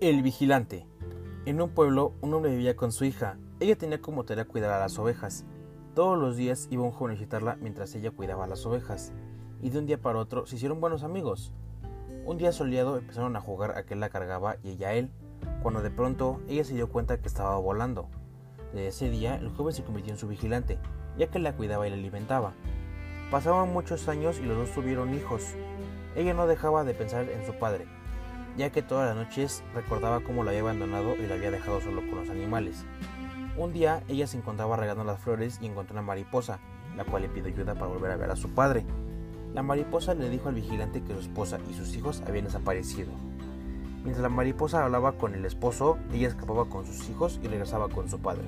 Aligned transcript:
El 0.00 0.22
vigilante. 0.22 0.86
En 1.44 1.60
un 1.60 1.70
pueblo, 1.70 2.14
un 2.20 2.32
hombre 2.32 2.52
vivía 2.52 2.76
con 2.76 2.92
su 2.92 3.04
hija. 3.04 3.36
Ella 3.58 3.74
tenía 3.74 4.00
como 4.00 4.24
tarea 4.24 4.44
cuidar 4.44 4.70
a 4.70 4.78
las 4.78 4.96
ovejas. 4.96 5.44
Todos 5.96 6.16
los 6.16 6.36
días 6.36 6.68
iba 6.70 6.84
un 6.84 6.92
joven 6.92 7.10
a 7.10 7.14
visitarla 7.14 7.56
mientras 7.60 7.92
ella 7.96 8.12
cuidaba 8.12 8.44
a 8.44 8.46
las 8.46 8.64
ovejas. 8.64 9.12
Y 9.60 9.70
de 9.70 9.80
un 9.80 9.86
día 9.86 10.00
para 10.00 10.20
otro 10.20 10.46
se 10.46 10.54
hicieron 10.54 10.80
buenos 10.80 11.02
amigos. 11.02 11.52
Un 12.24 12.38
día 12.38 12.52
soleado 12.52 12.96
empezaron 12.96 13.34
a 13.34 13.40
jugar 13.40 13.76
a 13.76 13.86
que 13.86 13.94
él 13.94 14.00
la 14.00 14.08
cargaba 14.08 14.58
y 14.62 14.70
ella 14.70 14.90
a 14.90 14.94
él, 14.94 15.10
cuando 15.64 15.82
de 15.82 15.90
pronto 15.90 16.40
ella 16.46 16.62
se 16.62 16.74
dio 16.74 16.88
cuenta 16.88 17.20
que 17.20 17.26
estaba 17.26 17.58
volando. 17.58 18.08
Desde 18.72 18.86
ese 18.86 19.10
día 19.10 19.34
el 19.34 19.48
joven 19.48 19.74
se 19.74 19.82
convirtió 19.82 20.12
en 20.12 20.18
su 20.20 20.28
vigilante, 20.28 20.78
ya 21.16 21.26
que 21.26 21.40
la 21.40 21.56
cuidaba 21.56 21.88
y 21.88 21.90
la 21.90 21.96
alimentaba. 21.96 22.52
Pasaban 23.32 23.72
muchos 23.72 24.06
años 24.08 24.38
y 24.38 24.44
los 24.44 24.58
dos 24.58 24.70
tuvieron 24.70 25.12
hijos. 25.12 25.56
Ella 26.14 26.34
no 26.34 26.46
dejaba 26.46 26.84
de 26.84 26.94
pensar 26.94 27.28
en 27.28 27.44
su 27.44 27.58
padre, 27.58 27.88
ya 28.58 28.70
que 28.70 28.82
todas 28.82 29.06
las 29.06 29.24
noches 29.24 29.62
recordaba 29.72 30.20
cómo 30.20 30.42
lo 30.42 30.50
había 30.50 30.62
abandonado 30.62 31.14
y 31.14 31.26
lo 31.26 31.34
había 31.34 31.52
dejado 31.52 31.80
solo 31.80 32.00
con 32.00 32.16
los 32.16 32.28
animales. 32.28 32.84
Un 33.56 33.72
día 33.72 34.02
ella 34.08 34.26
se 34.26 34.36
encontraba 34.36 34.76
regando 34.76 35.04
las 35.04 35.20
flores 35.20 35.58
y 35.62 35.66
encontró 35.66 35.94
una 35.94 36.02
mariposa, 36.02 36.58
la 36.96 37.04
cual 37.04 37.22
le 37.22 37.28
pidió 37.28 37.46
ayuda 37.46 37.74
para 37.74 37.86
volver 37.86 38.10
a 38.10 38.16
ver 38.16 38.30
a 38.30 38.36
su 38.36 38.50
padre. 38.50 38.84
La 39.54 39.62
mariposa 39.62 40.14
le 40.14 40.28
dijo 40.28 40.48
al 40.48 40.56
vigilante 40.56 41.02
que 41.02 41.14
su 41.14 41.20
esposa 41.20 41.58
y 41.70 41.74
sus 41.74 41.94
hijos 41.96 42.22
habían 42.26 42.46
desaparecido. 42.46 43.12
Mientras 44.02 44.22
la 44.22 44.28
mariposa 44.28 44.84
hablaba 44.84 45.12
con 45.12 45.34
el 45.34 45.44
esposo, 45.44 45.96
ella 46.12 46.28
escapaba 46.28 46.68
con 46.68 46.84
sus 46.84 47.08
hijos 47.08 47.38
y 47.42 47.46
regresaba 47.46 47.88
con 47.88 48.08
su 48.08 48.18
padre. 48.18 48.44